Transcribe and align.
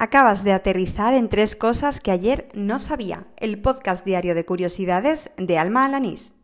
Acabas 0.00 0.44
de 0.44 0.52
aterrizar 0.52 1.12
en 1.12 1.28
tres 1.28 1.56
cosas 1.56 1.98
que 1.98 2.12
ayer 2.12 2.48
no 2.54 2.78
sabía. 2.78 3.26
El 3.36 3.60
podcast 3.60 4.04
diario 4.06 4.36
de 4.36 4.44
curiosidades 4.44 5.32
de 5.36 5.58
Alma 5.58 5.84
Alanís. 5.84 6.37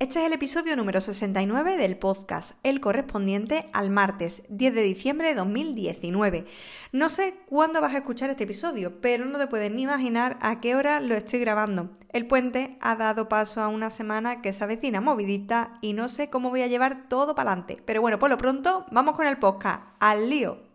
Este 0.00 0.20
es 0.20 0.24
el 0.24 0.32
episodio 0.32 0.76
número 0.76 0.98
69 1.02 1.76
del 1.76 1.98
podcast, 1.98 2.52
el 2.62 2.80
correspondiente 2.80 3.68
al 3.74 3.90
martes 3.90 4.42
10 4.48 4.74
de 4.74 4.80
diciembre 4.80 5.28
de 5.28 5.34
2019. 5.34 6.46
No 6.92 7.10
sé 7.10 7.34
cuándo 7.44 7.82
vas 7.82 7.92
a 7.92 7.98
escuchar 7.98 8.30
este 8.30 8.44
episodio, 8.44 9.02
pero 9.02 9.26
no 9.26 9.36
te 9.36 9.46
puedes 9.46 9.70
ni 9.70 9.82
imaginar 9.82 10.38
a 10.40 10.58
qué 10.58 10.74
hora 10.74 11.00
lo 11.00 11.14
estoy 11.14 11.40
grabando. 11.40 11.90
El 12.14 12.26
puente 12.26 12.78
ha 12.80 12.96
dado 12.96 13.28
paso 13.28 13.60
a 13.60 13.68
una 13.68 13.90
semana 13.90 14.40
que 14.40 14.54
se 14.54 14.64
avecina 14.64 15.02
movidita 15.02 15.74
y 15.82 15.92
no 15.92 16.08
sé 16.08 16.30
cómo 16.30 16.48
voy 16.48 16.62
a 16.62 16.66
llevar 16.66 17.06
todo 17.10 17.34
para 17.34 17.50
adelante. 17.50 17.82
Pero 17.84 18.00
bueno, 18.00 18.18
por 18.18 18.30
lo 18.30 18.38
pronto, 18.38 18.86
vamos 18.90 19.14
con 19.14 19.26
el 19.26 19.36
podcast. 19.36 19.82
¡Al 19.98 20.30
lío! 20.30 20.69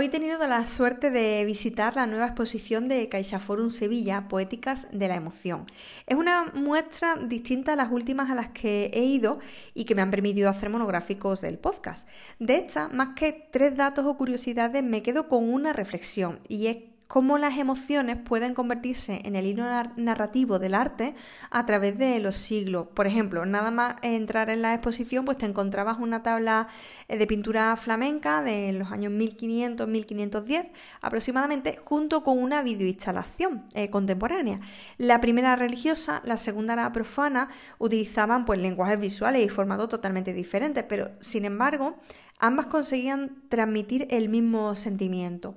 Hoy 0.00 0.04
he 0.04 0.10
tenido 0.10 0.38
la 0.46 0.64
suerte 0.68 1.10
de 1.10 1.44
visitar 1.44 1.96
la 1.96 2.06
nueva 2.06 2.26
exposición 2.26 2.86
de 2.86 3.08
CaixaForum 3.08 3.68
Sevilla, 3.68 4.28
Poéticas 4.28 4.86
de 4.92 5.08
la 5.08 5.16
Emoción. 5.16 5.66
Es 6.06 6.16
una 6.16 6.52
muestra 6.54 7.16
distinta 7.16 7.72
a 7.72 7.76
las 7.76 7.90
últimas 7.90 8.30
a 8.30 8.36
las 8.36 8.50
que 8.50 8.92
he 8.94 9.02
ido 9.02 9.40
y 9.74 9.86
que 9.86 9.96
me 9.96 10.02
han 10.02 10.12
permitido 10.12 10.50
hacer 10.50 10.70
monográficos 10.70 11.40
del 11.40 11.58
podcast. 11.58 12.06
De 12.38 12.58
esta, 12.58 12.86
más 12.90 13.14
que 13.14 13.48
tres 13.50 13.76
datos 13.76 14.06
o 14.06 14.16
curiosidades, 14.16 14.84
me 14.84 15.02
quedo 15.02 15.26
con 15.26 15.52
una 15.52 15.72
reflexión 15.72 16.38
y 16.46 16.68
es 16.68 16.76
cómo 17.08 17.38
las 17.38 17.56
emociones 17.56 18.18
pueden 18.18 18.52
convertirse 18.52 19.22
en 19.24 19.34
el 19.34 19.46
hilo 19.46 19.64
narrativo 19.96 20.58
del 20.58 20.74
arte 20.74 21.14
a 21.50 21.64
través 21.64 21.96
de 21.98 22.20
los 22.20 22.36
siglos. 22.36 22.88
Por 22.94 23.06
ejemplo, 23.06 23.46
nada 23.46 23.70
más 23.70 23.96
entrar 24.02 24.50
en 24.50 24.60
la 24.60 24.74
exposición, 24.74 25.24
pues 25.24 25.38
te 25.38 25.46
encontrabas 25.46 25.98
una 25.98 26.22
tabla 26.22 26.68
eh, 27.08 27.16
de 27.16 27.26
pintura 27.26 27.74
flamenca 27.76 28.42
de 28.42 28.74
los 28.74 28.92
años 28.92 29.10
1500-1510 29.12 30.70
aproximadamente, 31.00 31.80
junto 31.82 32.22
con 32.22 32.38
una 32.38 32.60
videoinstalación 32.60 33.64
eh, 33.72 33.88
contemporánea. 33.88 34.60
La 34.98 35.22
primera 35.22 35.56
religiosa, 35.56 36.20
la 36.24 36.36
segunda 36.36 36.74
era 36.74 36.92
profana, 36.92 37.48
utilizaban 37.78 38.44
pues 38.44 38.60
lenguajes 38.60 39.00
visuales 39.00 39.46
y 39.46 39.48
formatos 39.48 39.88
totalmente 39.88 40.34
diferentes, 40.34 40.84
pero 40.86 41.12
sin 41.20 41.46
embargo, 41.46 41.96
ambas 42.38 42.66
conseguían 42.66 43.42
transmitir 43.48 44.06
el 44.10 44.28
mismo 44.28 44.74
sentimiento. 44.74 45.56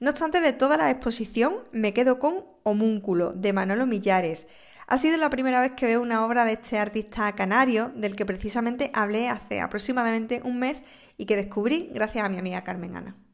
No 0.00 0.10
obstante, 0.10 0.40
de 0.40 0.52
toda 0.52 0.76
la 0.76 0.90
exposición 0.90 1.56
me 1.72 1.92
quedo 1.92 2.18
con 2.18 2.44
Homúnculo, 2.62 3.32
de 3.32 3.52
Manolo 3.52 3.86
Millares. 3.86 4.46
Ha 4.86 4.96
sido 4.96 5.16
la 5.18 5.30
primera 5.30 5.60
vez 5.60 5.72
que 5.72 5.86
veo 5.86 6.00
una 6.00 6.24
obra 6.24 6.44
de 6.44 6.52
este 6.52 6.78
artista 6.78 7.30
canario, 7.34 7.92
del 7.94 8.16
que 8.16 8.24
precisamente 8.24 8.90
hablé 8.94 9.28
hace 9.28 9.60
aproximadamente 9.60 10.40
un 10.44 10.58
mes 10.58 10.82
y 11.16 11.26
que 11.26 11.36
descubrí 11.36 11.90
gracias 11.92 12.24
a 12.24 12.28
mi 12.28 12.38
amiga 12.38 12.64
Carmen 12.64 12.96
Ana. 12.96 13.27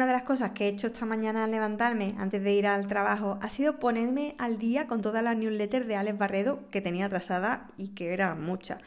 Una 0.00 0.06
de 0.06 0.14
las 0.14 0.22
cosas 0.22 0.52
que 0.52 0.64
he 0.64 0.68
hecho 0.68 0.86
esta 0.86 1.04
mañana 1.04 1.44
al 1.44 1.50
levantarme 1.50 2.14
antes 2.16 2.42
de 2.42 2.54
ir 2.54 2.66
al 2.66 2.86
trabajo 2.86 3.38
ha 3.42 3.50
sido 3.50 3.78
ponerme 3.78 4.34
al 4.38 4.58
día 4.58 4.86
con 4.86 5.02
todas 5.02 5.22
las 5.22 5.36
newsletters 5.36 5.86
de 5.86 5.94
Alex 5.94 6.16
Barredo 6.16 6.66
que 6.70 6.80
tenía 6.80 7.04
atrasada 7.04 7.68
y 7.76 7.88
que 7.88 8.14
eran 8.14 8.42
muchas. 8.42 8.78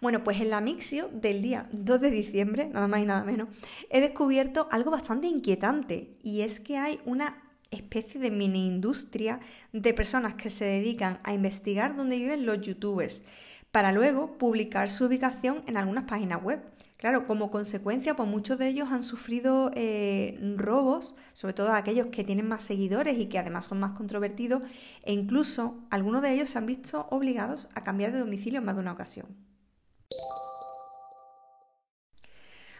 Bueno, 0.00 0.24
pues 0.24 0.40
en 0.40 0.48
la 0.48 0.62
Mixio 0.62 1.10
del 1.12 1.42
día 1.42 1.68
2 1.72 2.00
de 2.00 2.10
diciembre, 2.10 2.70
nada 2.72 2.88
más 2.88 3.02
y 3.02 3.04
nada 3.04 3.22
menos, 3.22 3.50
he 3.90 4.00
descubierto 4.00 4.66
algo 4.70 4.90
bastante 4.90 5.26
inquietante 5.26 6.14
y 6.22 6.40
es 6.40 6.58
que 6.58 6.78
hay 6.78 7.00
una 7.04 7.42
especie 7.70 8.18
de 8.18 8.30
mini 8.30 8.66
industria 8.66 9.40
de 9.74 9.92
personas 9.92 10.36
que 10.36 10.48
se 10.48 10.64
dedican 10.64 11.20
a 11.22 11.34
investigar 11.34 11.96
dónde 11.96 12.16
viven 12.16 12.46
los 12.46 12.62
youtubers 12.62 13.24
para 13.72 13.92
luego 13.92 14.38
publicar 14.38 14.88
su 14.88 15.04
ubicación 15.04 15.64
en 15.66 15.76
algunas 15.76 16.04
páginas 16.04 16.42
web. 16.42 16.62
Claro, 17.02 17.26
como 17.26 17.50
consecuencia, 17.50 18.14
pues 18.14 18.28
muchos 18.28 18.58
de 18.58 18.68
ellos 18.68 18.92
han 18.92 19.02
sufrido 19.02 19.72
eh, 19.74 20.38
robos, 20.56 21.16
sobre 21.32 21.52
todo 21.52 21.72
aquellos 21.72 22.06
que 22.06 22.22
tienen 22.22 22.46
más 22.46 22.62
seguidores 22.62 23.18
y 23.18 23.26
que 23.26 23.40
además 23.40 23.64
son 23.64 23.80
más 23.80 23.90
controvertidos, 23.98 24.62
e 25.02 25.12
incluso 25.12 25.82
algunos 25.90 26.22
de 26.22 26.32
ellos 26.32 26.50
se 26.50 26.58
han 26.58 26.66
visto 26.66 27.08
obligados 27.10 27.68
a 27.74 27.82
cambiar 27.82 28.12
de 28.12 28.20
domicilio 28.20 28.60
en 28.60 28.66
más 28.66 28.76
de 28.76 28.82
una 28.82 28.92
ocasión. 28.92 29.26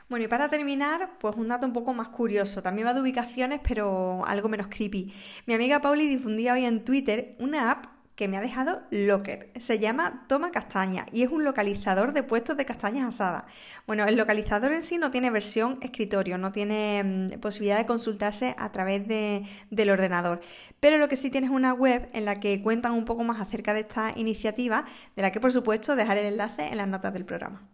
Bueno, 0.08 0.26
y 0.26 0.28
para 0.28 0.48
terminar, 0.48 1.18
pues 1.18 1.34
un 1.34 1.48
dato 1.48 1.66
un 1.66 1.72
poco 1.72 1.92
más 1.92 2.10
curioso. 2.10 2.62
También 2.62 2.86
va 2.86 2.94
de 2.94 3.00
ubicaciones, 3.00 3.60
pero 3.66 4.24
algo 4.24 4.48
menos 4.48 4.68
creepy. 4.68 5.12
Mi 5.46 5.54
amiga 5.54 5.80
Pauli 5.80 6.06
difundía 6.06 6.52
hoy 6.52 6.64
en 6.64 6.84
Twitter 6.84 7.34
una 7.40 7.72
app 7.72 8.01
que 8.14 8.28
me 8.28 8.36
ha 8.36 8.40
dejado 8.40 8.82
locker. 8.90 9.50
Se 9.58 9.78
llama 9.78 10.24
Toma 10.28 10.50
Castaña 10.50 11.06
y 11.12 11.22
es 11.22 11.30
un 11.30 11.44
localizador 11.44 12.12
de 12.12 12.22
puestos 12.22 12.56
de 12.56 12.64
castañas 12.64 13.08
asadas. 13.08 13.44
Bueno, 13.86 14.04
el 14.06 14.16
localizador 14.16 14.72
en 14.72 14.82
sí 14.82 14.98
no 14.98 15.10
tiene 15.10 15.30
versión 15.30 15.78
escritorio, 15.82 16.38
no 16.38 16.52
tiene 16.52 17.02
mm, 17.34 17.40
posibilidad 17.40 17.78
de 17.78 17.86
consultarse 17.86 18.54
a 18.58 18.70
través 18.72 19.06
del 19.08 19.90
ordenador. 19.90 20.40
Pero 20.80 20.98
lo 20.98 21.08
que 21.08 21.16
sí 21.16 21.30
tiene 21.30 21.46
es 21.46 21.52
una 21.52 21.72
web 21.72 22.08
en 22.12 22.24
la 22.24 22.36
que 22.36 22.62
cuentan 22.62 22.92
un 22.92 23.04
poco 23.04 23.24
más 23.24 23.40
acerca 23.40 23.74
de 23.74 23.80
esta 23.80 24.12
iniciativa, 24.16 24.84
de 25.16 25.22
la 25.22 25.32
que 25.32 25.40
por 25.40 25.52
supuesto 25.52 25.96
dejaré 25.96 26.20
el 26.20 26.34
enlace 26.34 26.66
en 26.68 26.76
las 26.76 26.88
notas 26.88 27.12
del 27.12 27.24
programa. 27.24 27.68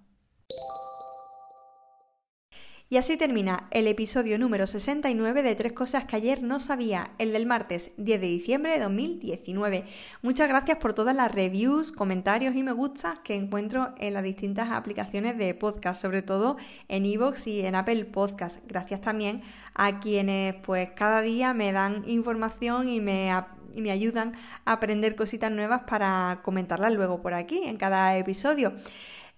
Y 2.91 2.97
así 2.97 3.19
termina 3.19 3.69
el 3.71 3.87
episodio 3.87 4.38
número 4.38 4.66
69 4.66 5.43
de 5.43 5.54
Tres 5.54 5.75
Cosas 5.75 6.06
que 6.06 6.16
ayer 6.16 6.43
no 6.43 6.59
sabía, 6.59 7.10
el 7.19 7.34
del 7.34 7.44
martes 7.44 7.91
10 7.99 8.19
de 8.19 8.26
diciembre 8.26 8.72
de 8.72 8.78
2019. 8.78 9.84
Muchas 10.22 10.49
gracias 10.49 10.78
por 10.78 10.94
todas 10.94 11.15
las 11.15 11.31
reviews, 11.31 11.93
comentarios 11.93 12.56
y 12.56 12.62
me 12.62 12.72
gustas 12.72 13.19
que 13.19 13.34
encuentro 13.34 13.93
en 13.99 14.15
las 14.15 14.22
distintas 14.22 14.71
aplicaciones 14.71 15.37
de 15.37 15.53
podcast, 15.53 16.00
sobre 16.00 16.22
todo 16.22 16.56
en 16.88 17.04
iVoox 17.04 17.47
y 17.49 17.60
en 17.60 17.75
Apple 17.75 18.06
Podcast. 18.06 18.59
Gracias 18.66 19.03
también 19.03 19.43
a 19.75 20.00
quienes 20.00 20.55
pues 20.55 20.88
cada 20.93 21.20
día 21.20 21.53
me 21.53 21.72
dan 21.72 22.05
información 22.06 22.88
y 22.88 23.03
me 23.03 23.31
y 23.75 23.82
me 23.82 23.91
ayudan 23.91 24.32
a 24.65 24.72
aprender 24.72 25.15
cositas 25.15 25.53
nuevas 25.53 25.82
para 25.87 26.41
comentarlas 26.43 26.93
luego 26.94 27.20
por 27.20 27.34
aquí 27.34 27.62
en 27.65 27.76
cada 27.76 28.16
episodio. 28.16 28.72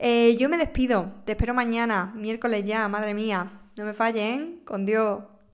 Eh, 0.02 0.38
yo 0.38 0.48
me 0.48 0.56
despido, 0.56 1.12
te 1.26 1.32
espero 1.32 1.52
mañana, 1.52 2.10
miércoles 2.16 2.64
ya, 2.64 2.88
madre 2.88 3.12
mía. 3.12 3.52
No 3.76 3.84
me 3.84 3.92
fallen, 3.92 4.62
con 4.64 4.86
Dios. 4.86 5.20